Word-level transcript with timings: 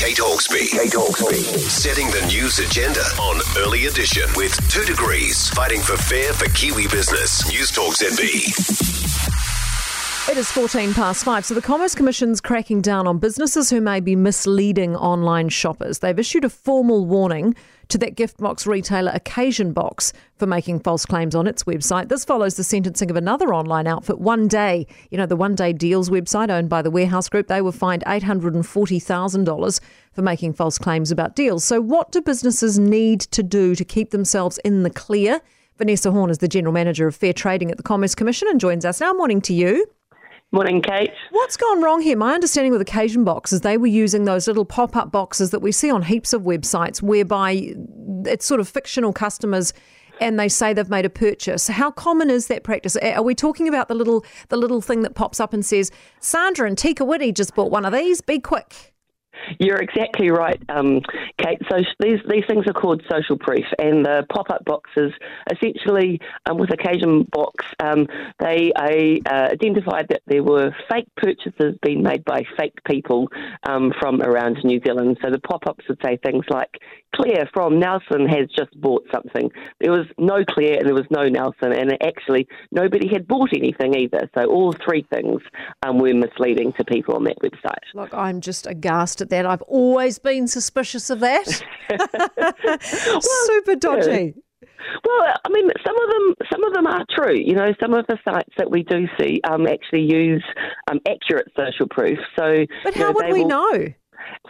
Kate 0.00 0.16
Hawkesby. 0.16 0.70
Kate 0.70 0.92
Hawkesby. 0.92 1.44
Setting 1.68 2.06
the 2.06 2.24
news 2.26 2.58
agenda 2.58 3.02
on 3.20 3.38
Early 3.58 3.84
Edition 3.84 4.22
with 4.34 4.56
two 4.70 4.82
degrees, 4.86 5.50
fighting 5.50 5.82
for 5.82 5.98
fair 5.98 6.32
for 6.32 6.48
Kiwi 6.52 6.86
business. 6.86 7.46
News 7.46 7.70
Talk 7.70 7.94
ZB. 7.96 9.29
It 10.28 10.36
is 10.36 10.52
14 10.52 10.94
past 10.94 11.24
five. 11.24 11.44
So, 11.44 11.54
the 11.54 11.62
Commerce 11.62 11.94
Commission's 11.94 12.40
cracking 12.40 12.82
down 12.82 13.08
on 13.08 13.18
businesses 13.18 13.70
who 13.70 13.80
may 13.80 14.00
be 14.00 14.14
misleading 14.14 14.94
online 14.94 15.48
shoppers. 15.48 15.98
They've 15.98 16.18
issued 16.18 16.44
a 16.44 16.50
formal 16.50 17.06
warning 17.06 17.56
to 17.88 17.98
that 17.98 18.14
gift 18.14 18.36
box 18.36 18.64
retailer 18.64 19.10
Occasion 19.12 19.72
Box 19.72 20.12
for 20.36 20.46
making 20.46 20.80
false 20.80 21.04
claims 21.04 21.34
on 21.34 21.48
its 21.48 21.64
website. 21.64 22.10
This 22.10 22.24
follows 22.24 22.54
the 22.54 22.62
sentencing 22.62 23.10
of 23.10 23.16
another 23.16 23.52
online 23.52 23.88
outfit, 23.88 24.20
One 24.20 24.46
Day. 24.46 24.86
You 25.10 25.18
know, 25.18 25.26
the 25.26 25.36
One 25.36 25.56
Day 25.56 25.72
Deals 25.72 26.10
website 26.10 26.50
owned 26.50 26.68
by 26.68 26.82
the 26.82 26.92
Warehouse 26.92 27.28
Group. 27.28 27.48
They 27.48 27.62
were 27.62 27.72
fined 27.72 28.04
$840,000 28.06 29.80
for 30.12 30.22
making 30.22 30.52
false 30.52 30.78
claims 30.78 31.10
about 31.10 31.34
deals. 31.34 31.64
So, 31.64 31.80
what 31.80 32.12
do 32.12 32.20
businesses 32.20 32.78
need 32.78 33.20
to 33.22 33.42
do 33.42 33.74
to 33.74 33.84
keep 33.84 34.10
themselves 34.10 34.58
in 34.58 34.84
the 34.84 34.90
clear? 34.90 35.40
Vanessa 35.78 36.12
Horn 36.12 36.30
is 36.30 36.38
the 36.38 36.46
General 36.46 36.74
Manager 36.74 37.08
of 37.08 37.16
Fair 37.16 37.32
Trading 37.32 37.70
at 37.70 37.78
the 37.78 37.82
Commerce 37.82 38.14
Commission 38.14 38.46
and 38.48 38.60
joins 38.60 38.84
us 38.84 39.00
now. 39.00 39.12
Morning 39.14 39.40
to 39.40 39.54
you. 39.54 39.86
Morning, 40.52 40.82
Kate. 40.82 41.12
What's 41.30 41.56
gone 41.56 41.80
wrong 41.80 42.00
here? 42.00 42.16
My 42.16 42.34
understanding 42.34 42.72
with 42.72 42.80
Occasion 42.80 43.22
Box's, 43.22 43.60
they 43.60 43.76
were 43.76 43.86
using 43.86 44.24
those 44.24 44.48
little 44.48 44.64
pop 44.64 44.96
up 44.96 45.12
boxes 45.12 45.50
that 45.50 45.60
we 45.60 45.70
see 45.70 45.90
on 45.92 46.02
heaps 46.02 46.32
of 46.32 46.42
websites 46.42 47.00
whereby 47.00 47.72
it's 48.24 48.46
sort 48.46 48.58
of 48.58 48.68
fictional 48.68 49.12
customers 49.12 49.72
and 50.20 50.40
they 50.40 50.48
say 50.48 50.72
they've 50.72 50.90
made 50.90 51.06
a 51.06 51.10
purchase. 51.10 51.68
How 51.68 51.92
common 51.92 52.30
is 52.30 52.48
that 52.48 52.64
practice? 52.64 52.96
Are 52.96 53.22
we 53.22 53.34
talking 53.36 53.68
about 53.68 53.86
the 53.86 53.94
little 53.94 54.24
the 54.48 54.56
little 54.56 54.80
thing 54.80 55.02
that 55.02 55.14
pops 55.14 55.38
up 55.38 55.52
and 55.52 55.64
says, 55.64 55.92
Sandra 56.18 56.66
and 56.66 56.76
Tika 56.76 57.04
Whitty 57.04 57.30
just 57.30 57.54
bought 57.54 57.70
one 57.70 57.84
of 57.84 57.92
these, 57.92 58.20
be 58.20 58.40
quick? 58.40 58.92
You're 59.58 59.78
exactly 59.78 60.30
right, 60.30 60.60
um, 60.68 61.00
Kate. 61.38 61.60
So 61.70 61.78
these 61.98 62.20
these 62.28 62.44
things 62.46 62.66
are 62.66 62.72
called 62.72 63.02
social 63.10 63.38
proof, 63.38 63.64
and 63.78 64.04
the 64.04 64.26
pop 64.32 64.50
up 64.50 64.64
boxes, 64.64 65.12
essentially, 65.50 66.20
um, 66.46 66.58
with 66.58 66.72
Occasion 66.72 67.26
Box, 67.32 67.64
um, 67.82 68.06
they 68.38 68.72
uh, 68.76 69.48
identified 69.52 70.08
that 70.08 70.22
there 70.26 70.42
were 70.42 70.74
fake 70.90 71.08
purchases 71.16 71.76
being 71.82 72.02
made 72.02 72.24
by 72.24 72.42
fake 72.58 72.78
people 72.84 73.28
um, 73.64 73.92
from 73.98 74.20
around 74.22 74.58
New 74.64 74.80
Zealand. 74.84 75.18
So 75.22 75.30
the 75.30 75.40
pop 75.40 75.66
ups 75.66 75.84
would 75.88 76.00
say 76.04 76.18
things 76.22 76.44
like, 76.50 76.78
Claire 77.14 77.48
from 77.52 77.78
Nelson 77.78 78.28
has 78.28 78.48
just 78.56 78.78
bought 78.80 79.06
something. 79.12 79.50
There 79.80 79.92
was 79.92 80.06
no 80.18 80.44
Claire 80.48 80.78
and 80.78 80.86
there 80.86 80.94
was 80.94 81.06
no 81.10 81.28
Nelson, 81.28 81.72
and 81.72 81.92
actually 82.02 82.46
nobody 82.70 83.08
had 83.08 83.26
bought 83.26 83.50
anything 83.54 83.94
either. 83.94 84.28
So 84.36 84.44
all 84.44 84.74
three 84.84 85.06
things 85.12 85.40
um, 85.86 85.98
were 85.98 86.14
misleading 86.14 86.72
to 86.74 86.84
people 86.84 87.14
on 87.16 87.24
that 87.24 87.38
website. 87.42 87.82
Look, 87.94 88.14
I'm 88.14 88.40
just 88.40 88.66
aghast 88.66 89.20
at 89.20 89.30
that. 89.30 89.46
I've 89.46 89.62
always 89.62 90.18
been 90.18 90.46
suspicious 90.46 91.10
of 91.10 91.20
that. 91.20 91.62
well, 91.90 93.20
Super 93.20 93.76
dodgy. 93.76 94.34
Yeah. 94.36 94.42
Well, 95.04 95.34
I 95.44 95.48
mean, 95.50 95.68
some 95.86 95.96
of 95.96 96.08
them, 96.10 96.34
some 96.52 96.64
of 96.64 96.72
them 96.72 96.86
are 96.86 97.04
true. 97.10 97.36
You 97.36 97.54
know, 97.54 97.72
some 97.80 97.94
of 97.94 98.06
the 98.06 98.18
sites 98.24 98.52
that 98.58 98.70
we 98.70 98.82
do 98.82 99.06
see 99.18 99.40
um, 99.48 99.66
actually 99.66 100.02
use 100.02 100.44
um, 100.90 101.00
accurate 101.08 101.48
social 101.56 101.86
proof. 101.88 102.18
So, 102.38 102.66
but 102.84 102.94
how 102.94 103.06
know, 103.06 103.12
would 103.12 103.32
we 103.32 103.40
will, 103.44 103.48
know? 103.48 103.86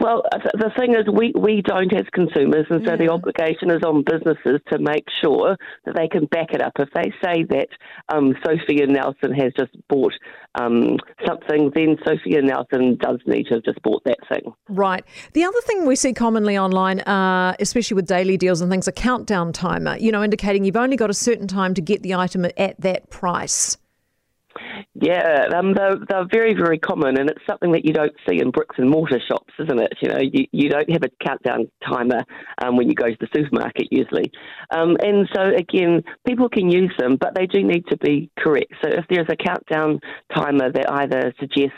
Well, 0.00 0.22
the 0.54 0.70
thing 0.78 0.94
is, 0.94 1.06
we, 1.12 1.32
we 1.38 1.62
don't 1.62 1.92
as 1.92 2.06
consumers, 2.12 2.66
and 2.70 2.82
so 2.84 2.92
yeah. 2.92 2.96
the 2.96 3.08
obligation 3.10 3.70
is 3.70 3.82
on 3.84 4.02
businesses 4.04 4.60
to 4.72 4.78
make 4.78 5.04
sure 5.22 5.56
that 5.84 5.94
they 5.96 6.08
can 6.08 6.26
back 6.26 6.52
it 6.52 6.62
up. 6.62 6.72
If 6.78 6.88
they 6.94 7.12
say 7.22 7.44
that 7.50 7.68
um, 8.08 8.34
Sophia 8.44 8.86
Nelson 8.86 9.32
has 9.32 9.52
just 9.58 9.72
bought 9.88 10.14
um, 10.54 10.96
something, 11.26 11.70
then 11.74 11.96
Sophia 12.04 12.42
Nelson 12.42 12.96
does 13.00 13.20
need 13.26 13.44
to 13.44 13.54
have 13.54 13.64
just 13.64 13.82
bought 13.82 14.02
that 14.04 14.18
thing. 14.28 14.52
Right. 14.68 15.04
The 15.34 15.44
other 15.44 15.60
thing 15.62 15.86
we 15.86 15.96
see 15.96 16.12
commonly 16.12 16.56
online, 16.58 17.00
uh, 17.00 17.54
especially 17.60 17.94
with 17.94 18.06
daily 18.06 18.36
deals 18.36 18.60
and 18.60 18.70
things, 18.70 18.88
a 18.88 18.92
countdown 18.92 19.52
timer, 19.52 19.96
you 19.98 20.12
know, 20.12 20.22
indicating 20.22 20.64
you've 20.64 20.76
only 20.76 20.96
got 20.96 21.10
a 21.10 21.14
certain 21.14 21.46
time 21.46 21.74
to 21.74 21.80
get 21.80 22.02
the 22.02 22.14
item 22.14 22.44
at 22.56 22.80
that 22.80 23.10
price. 23.10 23.76
Yeah, 24.94 25.46
um, 25.54 25.74
they're, 25.74 25.96
they're 26.08 26.26
very, 26.30 26.54
very 26.54 26.78
common, 26.78 27.18
and 27.18 27.30
it's 27.30 27.44
something 27.48 27.72
that 27.72 27.84
you 27.84 27.92
don't 27.92 28.14
see 28.28 28.40
in 28.40 28.50
bricks 28.50 28.76
and 28.78 28.90
mortar 28.90 29.20
shops, 29.26 29.52
isn't 29.58 29.80
it? 29.80 29.92
You 30.00 30.08
know, 30.08 30.20
you, 30.20 30.46
you 30.52 30.68
don't 30.68 30.90
have 30.90 31.02
a 31.02 31.24
countdown 31.24 31.70
timer 31.86 32.24
um, 32.62 32.76
when 32.76 32.88
you 32.88 32.94
go 32.94 33.08
to 33.08 33.16
the 33.20 33.28
supermarket 33.34 33.88
usually. 33.90 34.30
Um, 34.70 34.96
and 35.00 35.28
so, 35.34 35.52
again, 35.56 36.02
people 36.26 36.48
can 36.48 36.70
use 36.70 36.92
them, 36.98 37.16
but 37.20 37.34
they 37.34 37.46
do 37.46 37.62
need 37.62 37.86
to 37.88 37.96
be 37.98 38.30
correct. 38.38 38.72
So, 38.82 38.90
if 38.90 39.04
there's 39.08 39.28
a 39.30 39.36
countdown 39.36 40.00
timer 40.34 40.70
that 40.72 40.90
either 40.90 41.32
suggests 41.38 41.76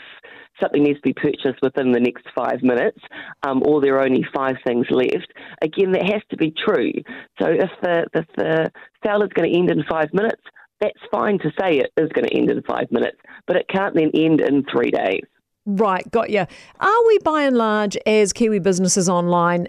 something 0.61 0.83
needs 0.83 0.99
to 0.99 1.09
be 1.09 1.13
purchased 1.13 1.61
within 1.61 1.91
the 1.91 1.99
next 1.99 2.25
five 2.35 2.61
minutes, 2.61 2.99
um, 3.43 3.63
or 3.65 3.81
there 3.81 3.95
are 3.95 4.05
only 4.05 4.25
five 4.35 4.55
things 4.65 4.85
left. 4.89 5.33
Again, 5.61 5.91
that 5.93 6.03
has 6.03 6.21
to 6.29 6.37
be 6.37 6.51
true. 6.51 6.93
So 7.41 7.47
if 7.47 7.69
the 7.81 8.05
if 8.13 8.25
the 8.37 8.71
sale 9.05 9.23
is 9.23 9.29
going 9.33 9.51
to 9.51 9.57
end 9.57 9.71
in 9.71 9.83
five 9.89 10.13
minutes, 10.13 10.41
that's 10.79 10.99
fine 11.11 11.39
to 11.39 11.51
say 11.59 11.79
it 11.79 11.91
is 11.97 12.09
going 12.09 12.27
to 12.27 12.33
end 12.35 12.49
in 12.49 12.61
five 12.63 12.91
minutes, 12.91 13.17
but 13.47 13.55
it 13.55 13.67
can't 13.69 13.95
then 13.95 14.11
end 14.13 14.41
in 14.41 14.63
three 14.71 14.91
days. 14.91 15.21
Right, 15.65 16.09
got 16.11 16.29
you. 16.29 16.45
Are 16.81 17.07
we 17.07 17.19
by 17.19 17.43
and 17.43 17.55
large, 17.55 17.97
as 18.05 18.33
Kiwi 18.33 18.59
businesses 18.59 19.07
online, 19.07 19.67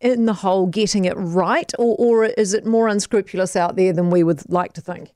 in 0.00 0.24
the 0.26 0.32
whole 0.32 0.66
getting 0.66 1.04
it 1.04 1.14
right, 1.16 1.70
or, 1.78 1.94
or 1.98 2.24
is 2.24 2.52
it 2.52 2.66
more 2.66 2.88
unscrupulous 2.88 3.54
out 3.54 3.76
there 3.76 3.92
than 3.92 4.10
we 4.10 4.24
would 4.24 4.50
like 4.50 4.72
to 4.72 4.80
think? 4.80 5.12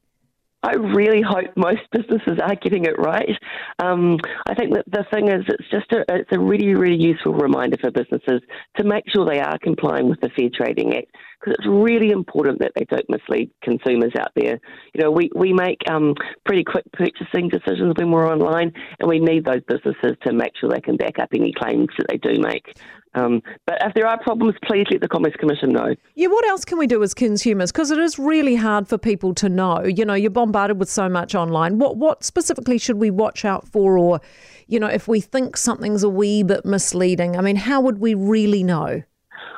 I 0.63 0.73
really 0.73 1.23
hope 1.23 1.57
most 1.57 1.83
businesses 1.93 2.39
are 2.43 2.57
getting 2.57 2.85
it 2.85 2.99
right. 2.99 3.31
Um, 3.79 4.19
I 4.49 4.55
think 4.55 4.75
that 4.75 4.85
the 4.91 5.05
thing 5.13 5.29
is, 5.29 5.45
it's 5.47 5.71
just 5.71 5.93
a, 5.93 6.05
it's 6.09 6.33
a 6.33 6.39
really, 6.39 6.75
really 6.75 7.01
useful 7.01 7.33
reminder 7.35 7.77
for 7.81 7.93
businesses 7.93 8.43
to 8.77 8.85
make 8.85 9.05
sure 9.09 9.25
they 9.25 9.39
are 9.39 9.59
complying 9.59 10.09
with 10.09 10.21
the 10.21 10.31
Fair 10.37 10.49
Trading 10.53 10.95
Act 10.95 11.07
because 11.39 11.55
it's 11.59 11.69
really 11.69 12.11
important 12.11 12.59
that 12.59 12.73
they 12.75 12.85
don't 12.85 13.09
mislead 13.09 13.51
consumers 13.63 14.13
out 14.19 14.33
there. 14.35 14.59
You 14.95 15.03
know, 15.03 15.11
we, 15.13 15.31
we 15.37 15.53
make 15.53 15.79
um, 15.89 16.15
pretty 16.45 16.65
quick 16.65 16.85
purchasing 16.93 17.49
decisions 17.49 17.95
when 17.97 18.11
we're 18.11 18.29
online, 18.29 18.73
and 18.99 19.09
we 19.09 19.21
need 19.21 19.45
those 19.45 19.63
businesses 19.69 20.17
to 20.27 20.33
make 20.33 20.53
sure 20.61 20.69
they 20.71 20.81
can 20.81 20.97
back 20.97 21.21
up 21.21 21.29
any 21.33 21.53
claims 21.53 21.89
that 21.99 22.07
they 22.09 22.17
do 22.17 22.41
make. 22.41 22.77
Um, 23.19 23.43
but 23.67 23.79
if 23.83 23.95
there 23.95 24.07
are 24.07 24.19
problems, 24.23 24.55
please 24.65 24.87
let 24.91 25.01
the 25.01 25.09
Commerce 25.09 25.35
Commission 25.39 25.71
know. 25.71 25.95
Yeah, 26.15 26.29
what 26.29 26.47
else 26.47 26.65
can 26.65 26.79
we 26.79 26.87
do 26.87 27.03
as 27.03 27.15
consumers? 27.15 27.73
Because 27.73 27.91
it 27.91 27.99
is 27.99 28.19
really 28.19 28.57
hard 28.57 28.89
for 28.89 28.99
people 28.99 29.35
to 29.35 29.49
know. 29.49 29.85
You 29.85 30.05
know, 30.05 30.15
you're 30.15 30.31
bombarded 30.31 30.79
with 30.79 30.91
so 30.91 31.09
much 31.09 31.35
online. 31.35 31.79
What 31.79 31.97
what 31.97 32.25
specifically 32.25 32.79
should 32.79 32.97
we 32.97 33.11
watch 33.11 33.45
out 33.45 33.67
for, 33.67 33.99
or 33.99 34.21
you 34.67 34.79
know, 34.79 34.87
if 34.87 35.09
we 35.09 35.21
think 35.21 35.57
something's 35.57 36.03
a 36.03 36.09
wee 36.09 36.43
bit 36.43 36.65
misleading? 36.65 37.37
I 37.37 37.41
mean, 37.41 37.57
how 37.57 37.81
would 37.81 37.99
we 37.99 38.15
really 38.15 38.63
know? 38.63 39.03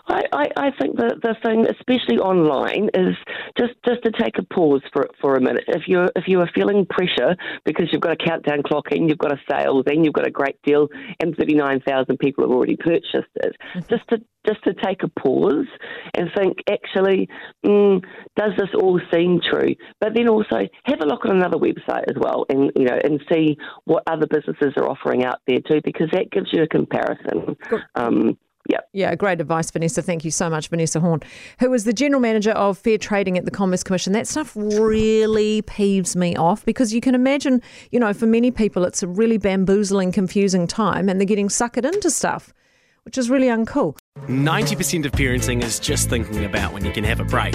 I, 0.08 0.22
I, 0.32 0.46
I 0.56 0.70
think 0.80 0.96
the, 0.96 1.18
the 1.22 1.36
thing, 1.42 1.66
especially 1.66 2.18
online, 2.18 2.90
is 2.94 3.16
just, 3.58 3.74
just 3.86 4.02
to 4.04 4.12
take 4.12 4.38
a 4.38 4.42
pause 4.42 4.82
for 4.92 5.08
for 5.20 5.36
a 5.36 5.40
minute. 5.40 5.64
If 5.68 5.82
you're 5.86 6.10
if 6.16 6.24
you 6.26 6.40
are 6.40 6.50
feeling 6.54 6.86
pressure 6.86 7.36
because 7.64 7.88
you've 7.92 8.00
got 8.00 8.12
a 8.12 8.24
countdown 8.24 8.62
clock 8.62 8.92
in, 8.92 9.08
you've 9.08 9.18
got 9.18 9.32
a 9.32 9.40
sale, 9.50 9.82
then 9.84 10.04
you've 10.04 10.14
got 10.14 10.26
a 10.26 10.30
great 10.30 10.60
deal, 10.62 10.88
and 11.20 11.36
thirty 11.36 11.54
nine 11.54 11.80
thousand 11.80 12.18
people 12.18 12.44
have 12.44 12.50
already 12.50 12.76
purchased 12.76 13.34
it. 13.36 13.56
Mm-hmm. 13.74 13.80
Just 13.88 14.08
to 14.08 14.22
just 14.46 14.62
to 14.64 14.72
take 14.74 15.02
a 15.02 15.08
pause 15.08 15.66
and 16.14 16.30
think, 16.34 16.58
actually, 16.70 17.28
mm, 17.64 18.02
does 18.36 18.52
this 18.56 18.70
all 18.74 18.98
seem 19.12 19.40
true? 19.40 19.74
But 20.00 20.14
then 20.14 20.28
also 20.28 20.66
have 20.84 21.00
a 21.00 21.06
look 21.06 21.26
at 21.26 21.32
another 21.32 21.58
website 21.58 22.04
as 22.08 22.16
well, 22.18 22.46
and 22.48 22.72
you 22.76 22.84
know, 22.84 22.98
and 23.02 23.22
see 23.30 23.56
what 23.84 24.02
other 24.06 24.26
businesses 24.26 24.72
are 24.76 24.88
offering 24.88 25.24
out 25.24 25.40
there 25.46 25.60
too, 25.60 25.80
because 25.84 26.08
that 26.12 26.30
gives 26.30 26.52
you 26.52 26.62
a 26.62 26.68
comparison. 26.68 27.56
Um, 27.94 28.38
yeah. 28.70 28.81
Yeah, 28.92 29.14
great 29.14 29.41
advice, 29.41 29.70
Vanessa. 29.70 30.03
Thank 30.03 30.25
you 30.25 30.31
so 30.31 30.48
much, 30.48 30.69
Vanessa 30.69 31.00
Horn, 31.00 31.20
who 31.58 31.72
is 31.75 31.84
the 31.84 31.92
General 31.92 32.20
Manager 32.20 32.53
of 32.53 32.78
Fair 32.78 32.98
Trading 32.98 33.36
at 33.36 33.44
the 33.44 33.50
Commerce 33.50 33.82
Commission. 33.82 34.12
That 34.12 34.26
stuff 34.26 34.53
really 34.54 35.62
peeves 35.62 36.16
me 36.16 36.36
off 36.36 36.64
because 36.64 36.92
you 36.94 37.00
can 37.00 37.14
imagine, 37.14 37.62
you 37.91 38.00
know, 38.00 38.12
for 38.12 38.26
many 38.26 38.50
people, 38.50 38.84
it's 38.84 39.03
a 39.03 39.09
really 39.09 39.38
bamboozling, 39.38 40.12
confusing 40.12 40.66
time 40.66 41.09
and 41.09 41.20
they're 41.20 41.26
getting 41.26 41.48
suckered 41.48 41.84
into 41.84 42.10
stuff, 42.10 42.53
which 43.04 43.19
is 43.19 43.30
really 43.30 43.48
uncool. 43.48 43.97
90% 44.26 45.04
of 45.04 45.12
parenting 45.12 45.62
is 45.62 45.78
just 45.78 46.09
thinking 46.09 46.44
about 46.44 46.72
when 46.72 46.84
you 46.84 46.92
can 46.92 47.04
have 47.04 47.21
a 47.21 47.24
break. 47.24 47.54